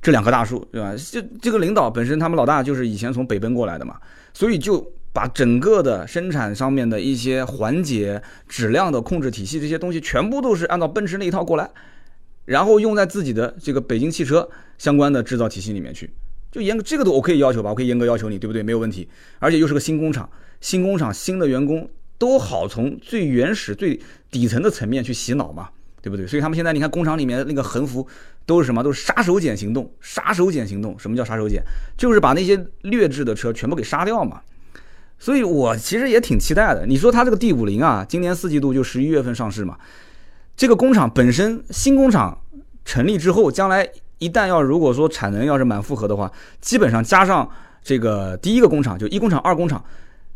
[0.04, 0.94] 这两棵大树，对吧？
[1.10, 3.96] 这这个领导本身他们老大就是以前从北奔过来的嘛，
[4.34, 11.70] 所以就把整个的生产上面的一些环节、质量的控制体系这些东西，全部都是按照奔驰那一套过来，
[12.44, 16.10] 然后用在自己的这个北京汽车相关的制造体系里面去，
[16.52, 18.62] 就严格这个都我可以要求吧，我可以严格要求你，对不对？
[18.62, 20.28] 没有问题，而且又是个新工厂，
[20.60, 21.88] 新工厂新的员工
[22.18, 23.98] 都好从最原始、最
[24.30, 25.70] 底层的层面去洗脑嘛。
[26.04, 26.26] 对不对？
[26.26, 28.06] 所以他们现在你看工厂里面那个横幅
[28.46, 28.82] 都是什么？
[28.82, 30.98] 都是杀手锏行动，杀手锏行动。
[30.98, 31.62] 什么叫杀手锏？
[31.96, 34.40] 就是把那些劣质的车全部给杀掉嘛。
[35.18, 36.84] 所以我其实也挺期待的。
[36.86, 39.78] 你说它这个 D 五零啊，今年四季度就十一月份上市嘛。
[40.56, 42.38] 这个工厂本身新工厂
[42.84, 46.30] 成立之后，将来一旦要如果说产能要是满负荷的话，
[46.60, 47.48] 基本上加上
[47.82, 49.82] 这个第一个工厂就一工厂、二工厂，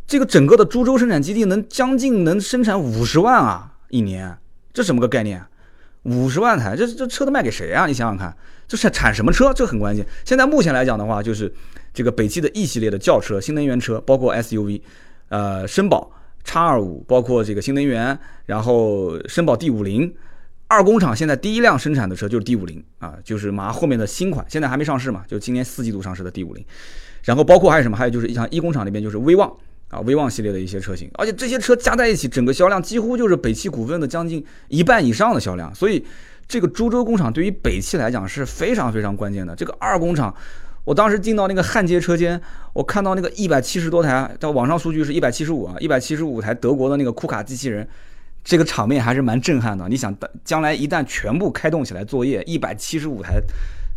[0.07, 4.39] 这个整个的株洲生产基地能将近能生产五十万啊一年，
[4.73, 5.45] 这什么个概念？
[6.09, 7.87] 五十万台，这这车都卖给谁啊？
[7.87, 8.35] 你想想看，
[8.67, 9.53] 这是产什么车？
[9.53, 10.07] 这很关键。
[10.25, 11.53] 现在目前来讲的话，就是
[11.93, 14.81] 这个北汽的 E 系列的轿车、新能源车，包括 SUV，
[15.29, 16.11] 呃，绅宝
[16.45, 20.15] X 二五，包括这个新能源，然后绅宝 D 五零，
[20.67, 26.65] 二工厂现在第一辆生产的车就是 D 五零啊，就是马上后面的新款，现在还没上市嘛，就今年四季度上市的 D 五零，
[27.25, 27.97] 然后包括还有什么？
[27.97, 29.55] 还有就是像一工厂那边就是威旺。
[29.89, 35.75] 啊，威旺系列的一些车型，而且这些车加在一起，整个销量几乎就是北汽股份的将近一半以上的销量。
[35.75, 36.05] 所以，
[36.47, 39.57] 这个株洲工厂对于北汽来讲是非常非常关键的。
[39.57, 40.35] 这个二工厂，
[40.85, 42.39] 我当时进到那个焊接车间，
[42.75, 47.89] 我看到那个一百七十多台，到网上数据是一百七十五啊，一百七十五台德国的那个库卡机器人，
[48.45, 49.89] 这个场面还是蛮震撼的。
[49.89, 53.41] 你想，将来一旦全部开动起来作业，一百七十五台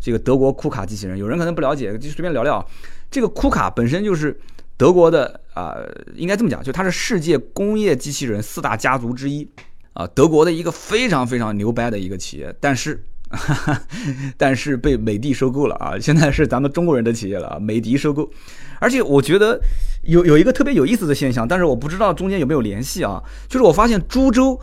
[0.00, 2.66] 这个德国库卡机器人，有人可能不了解，就随便聊聊。
[3.10, 4.34] 这个库卡本身就是。
[4.82, 5.76] 德国的啊，
[6.16, 9.48] 应该这么讲，就它是世界工业机器人四大家族之一
[9.92, 13.82] 啊，德国的一个非常非常牛掰的一个企业，但是，哈 哈
[14.36, 18.28] 但是被美的收购了啊，现在是咱们中国人的企业了啊，美的收购，
[18.80, 19.56] 而且我觉得
[20.02, 24.58] 有有一个特别有意思的现象，但是我不知道中间有没有联系啊，就是我发现株洲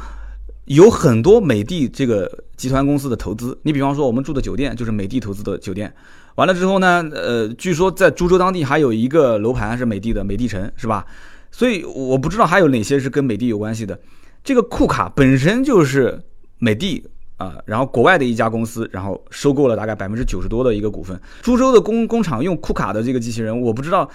[0.65, 5.93] 有很多美的这个集团公司的投资，你比方说我们住的酒店就是美的投资的酒店。
[6.39, 11.05] 完了之后呢，呃，据说在株洲当地还有一个楼盘是美的的，美的城是吧？
[11.51, 13.99] 所以我不知道还有哪些是跟美的有关系的。
[14.41, 16.17] 这个库卡本身就是
[16.57, 17.03] 美的
[17.35, 21.19] 啊，然后国外的一家公司，然后收购了大概百分之九十多的一个股份。
[21.41, 24.09] 株洲的工工厂用库卡的这个机器人，我不知道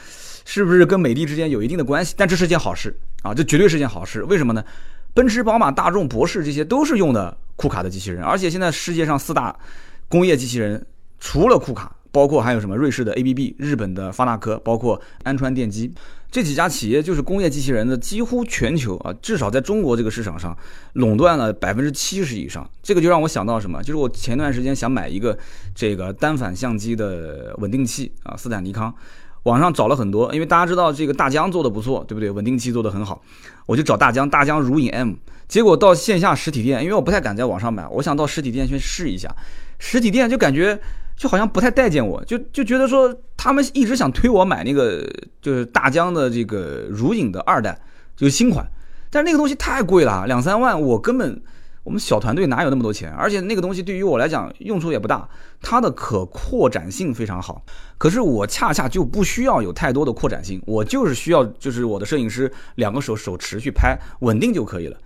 [0.47, 4.25] 是不是跟美的之间有一定的关系，但这是件好事啊，这绝对是件好事。
[4.25, 4.65] 为什么呢？
[5.13, 9.55] 奔驰、宝马、大众、博世这些都是用的库卡的机器人，而且现在世界上四大
[10.09, 10.83] 工业机器人
[11.19, 11.95] 除了库卡。
[12.15, 15.93] 包括还有什么瑞士的 ABB、日本的发那科，包括安川电机
[16.31, 20.57] 这几家企业，就是工业机器人的几乎全球啊，至少在中国这个市场上
[20.93, 22.65] 垄断了百分之七十以上。
[22.85, 23.83] 这个就让我想到什么？
[23.83, 25.37] 就是我前段时间想买一个
[25.75, 28.95] 这个单反相机的稳定器啊，斯坦尼康，
[29.43, 32.31] 网上找了很多，因为大家知道这个大疆做的不错，对不对？
[32.31, 33.21] 稳定器做的很好，
[33.67, 35.15] 我就找大疆，大疆如影 M。
[35.49, 39.29] 结果到线下实体店，因为我不太敢在网上买，我想到实体店去试一下，
[39.81, 40.79] 实体店就感觉。
[41.17, 45.09] 就好像不太待见我，就就觉得说他们一直想推我买那个
[45.41, 47.79] 就是大疆的这个如影的二代，
[48.17, 48.67] 就是新款，
[49.11, 51.41] 但是那个东西太贵了，两三万，我根本
[51.85, 53.13] 我们小团队哪有那么多钱？
[53.13, 55.29] 而且那个东西对于我来讲用处也不大，
[55.63, 57.65] 它的可扩展性非常好，
[57.97, 64.97] 可是我恰恰就不需要有太多的扩展性，我就是需要就是我的摄影师两个手手持去拍稳定就可以了，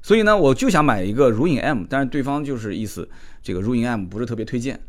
[0.00, 3.08] 所以呢，我就想买一个如影 M，但是对方就是意思
[3.42, 4.80] 这个如影 M 不是特别推荐。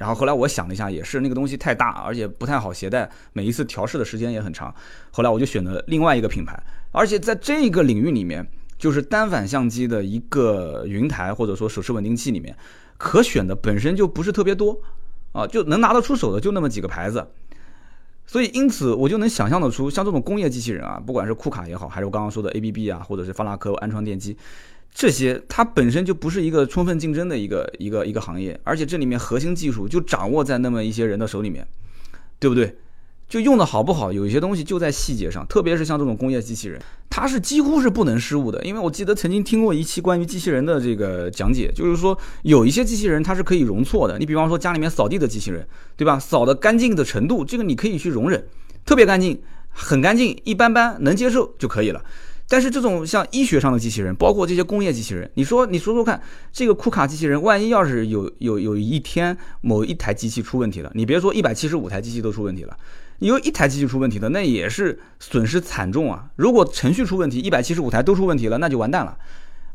[0.00, 4.74] 然后后来我想了一下，也是那个东西太大，而且不太好携带，每一次调试的时间也很长。
[5.10, 6.58] 后来我就选择另外一个品牌，
[6.90, 12.56] 而且在这个领域里面，就是单反相机的一个云台或者说手持稳定器里面，
[12.96, 14.80] 可选的本身就不是特别多
[15.32, 17.26] 啊，就能拿得出手的就那么几个牌子。
[18.26, 24.34] 所以因此我就能想象得出，像这种工业机器人啊，不管是库卡也好，还是我刚刚说的 ABB 啊，或者是发那科、安川电机。
[24.92, 31.66] 这些它本身就不是一个充分竞争的一个一个一个行业，而且这里面核心技术就掌握在那么一些人的手里面，
[32.38, 32.76] 对不对？
[33.28, 38.60] 就用的好不好，有一些东西就在细节上，特别是像这种工业机器人，它是几乎是不能失误的。
[38.64, 44.18] 因为我记得曾经听过一期关于机器人的这个讲解，就是说有一些机器人它是可以容错的。
[44.18, 45.64] 你比方说家里面扫地的机器人，
[45.96, 46.18] 对吧？
[46.18, 48.44] 扫的干净的程度，这个你可以去容忍，
[48.84, 52.02] 特别干净，很干净，一般般，能接受就可以了。
[52.50, 56.20] 但是这种像医学上的机器人，包括这些工业机器人，你说你说说看，
[56.52, 62.76] 这个库卡机器人万一要是有有有一天某一台机器出问题了，你别说一百七十五台机器都出问题了，
[63.20, 66.28] 有一台机器出问题的，那也是损失惨重啊。
[66.34, 69.16] 如果程序出问题，一百七十五台都出问题了，那就完蛋了。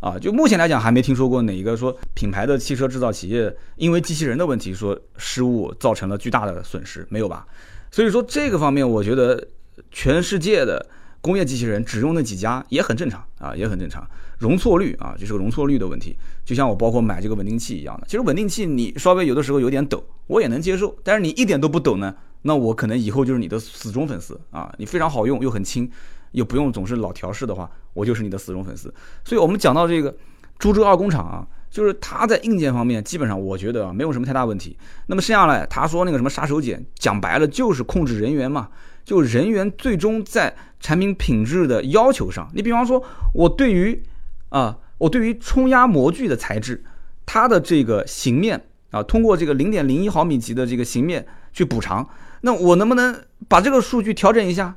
[0.02, 7.48] 啊，就目前来讲还没听说过哪一个说品牌的汽车制造企业因为机器人的问题说失误造成了巨大的损失，没有吧？
[7.90, 9.48] 所以说这个方面，我觉得
[9.92, 10.86] 全世界的
[11.26, 14.08] 工业机器人只用那几家也很正常啊，也很正常。
[14.38, 16.16] 容错率啊，就是个容错率的问题。
[16.46, 20.96] 就像我包括买这个稳定器一样的，其实稳定器你稍微有的时候有点抖，我也能接受。
[21.04, 22.14] 但是你一点都不抖呢，
[22.44, 24.72] 那我可能以后就是你的死忠粉丝啊。
[24.78, 25.90] 你非常好用又很轻。
[26.32, 28.94] 又不用总是老调试的话，我就是你的死忠粉丝。
[29.24, 30.14] 所以，我们讲到这个
[30.60, 34.78] 株洲二工厂啊，就是它在硬件方面基本上我觉得没有什么太大问题。
[35.08, 38.68] 那么剩下来，他说那个什么杀手锏，讲白了就是控制人员嘛，
[39.06, 42.50] 就人员最终在产品品质的要求上。
[42.54, 43.02] 你比方说，
[43.34, 44.04] 我对于
[44.50, 46.84] 啊，我对于冲压模具的材质，
[47.26, 52.06] 它的这个形面啊，通过这个零点零一毫米级的这个形面去补偿，
[52.42, 53.16] 那我能不能
[53.48, 54.76] 把这个数据调整一下？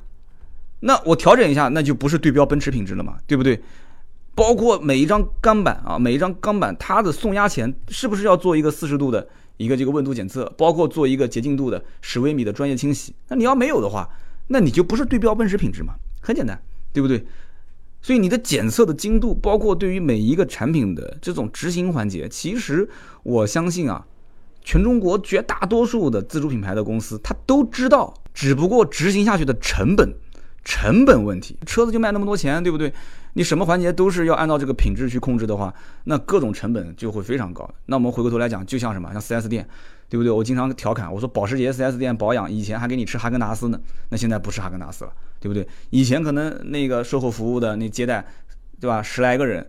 [0.80, 3.60] 那我调整一下，那就不是对标奔驰品质了嘛，对不对？
[4.34, 9.26] 包括每一张钢板啊，每一张钢板它的送压前是不是要做一个四十度的
[9.58, 13.14] 一个这个温度检测，包括做一个洁净度的十微米的专业清洗？
[13.28, 14.08] 那你要没有的话，
[14.46, 16.58] 那你就不是对标奔驰品质嘛，很简单，
[16.92, 17.26] 对不对？
[18.00, 22.88] 所以你的检测的精度，包括对于每一个产品的这种执行环节，其实
[23.24, 24.06] 我相信啊，
[24.62, 30.14] 全中国绝大多数的自主品牌的公司，他都知道，只不过执行下去的成本。
[30.64, 32.92] 成本问题，车子就卖那么多钱，对不对？
[33.34, 35.72] 你什么环节都是要按照这个品质去控制的话，
[36.04, 37.68] 那各种成本就会非常高。
[37.86, 39.66] 那我们回过头来讲，就像什么，像 4S 店，
[40.08, 40.32] 对不对？
[40.32, 43.78] 我经常调侃，我说保时捷 4S 店保养以前还给你吃哈根达斯呢，
[44.10, 45.66] 那现在不吃哈根达斯了，对不对？
[45.90, 48.24] 以前可能那个售后服务的那接待，
[48.80, 49.00] 对吧？
[49.00, 49.64] 十来个人，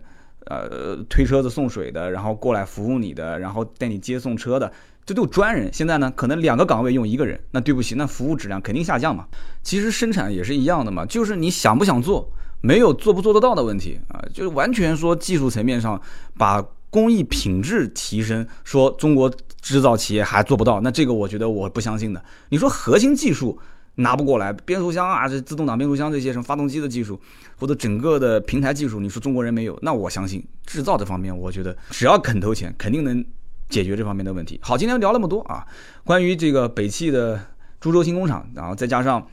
[0.46, 4.72] 呃，推车子送水的，然后过来服务你的，然后带你接送车的。
[5.06, 9.26] 这都专人，现在呢，可能两个岗位用一个人，那对不起，那服务质量肯定下降嘛。
[9.62, 12.30] 其实生产也是一样的嘛，就是你想不想做，
[12.60, 16.00] 没有做不做得到的问题啊，就是完全说技术层面上
[16.38, 19.28] 把工艺品质提升，说中国
[19.60, 22.22] 制造企业还做不到，那这个我觉得我不相信的。
[22.50, 23.58] 你说核心技术
[23.96, 27.20] 拿不过来，变速箱啊，这自动挡变速箱这些什么发动机的技术，
[27.56, 33.24] 或者整个的平台技术，你说中国人没有，那我相信制造这方面，我觉得只要肯投钱，肯定能。
[33.70, 34.58] 解决这方面的问题。
[34.62, 35.64] 好，今天聊那么多啊，
[36.04, 37.40] 关于这个北汽的
[37.80, 39.26] 株洲新工厂，然后再加上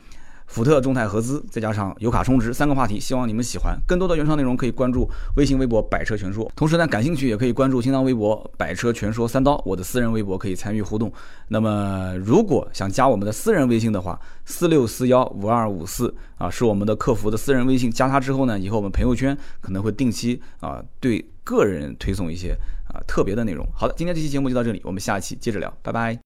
[0.45, 3.77] 福特众泰合资，再加上油卡充值三个话题，希望你们喜欢。
[3.85, 11.11] 更多的原创内容可以关注微信、微博“百车全说”，同时呢，感兴趣也可以关注新浪微博“百车全说三刀”，我的私人微博可以参与互动。
[11.49, 17.91] 那么，如果想加我们的私人微信的话，四六四幺五二五四啊，是我们的客服的私人微信。
[17.91, 22.55] 加他之后呢，以后我们朋友圈可能会定期啊对个人推送一些。
[23.07, 23.67] 特别的内容。
[23.75, 26.15] 好的，今天这期节目就到这里，我们下期接着聊，拜拜。